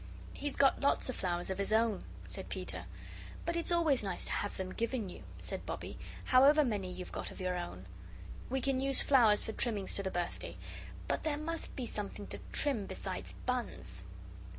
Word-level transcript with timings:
"He's 0.33 0.55
got 0.55 0.81
lots 0.81 1.09
of 1.09 1.15
flowers 1.15 1.51
of 1.51 1.59
his 1.59 1.71
own," 1.71 2.03
said 2.25 2.49
Peter. 2.49 2.85
"But 3.45 3.55
it's 3.55 3.71
always 3.71 4.03
nice 4.03 4.25
to 4.25 4.31
have 4.31 4.57
them 4.57 4.71
given 4.73 5.09
you," 5.09 5.21
said 5.39 5.63
Bobbie, 5.63 5.99
"however 6.23 6.65
many 6.65 6.91
you've 6.91 7.11
got 7.11 7.29
of 7.29 7.39
your 7.39 7.55
own. 7.55 7.85
We 8.49 8.61
can 8.61 8.79
use 8.79 9.03
flowers 9.03 9.43
for 9.43 9.51
trimmings 9.51 9.93
to 9.93 10.01
the 10.01 10.09
birthday. 10.09 10.57
But 11.07 11.21
there 11.23 11.37
must 11.37 11.75
be 11.75 11.85
something 11.85 12.25
to 12.33 12.39
trim 12.51 12.87
besides 12.87 13.35
buns." 13.45 14.03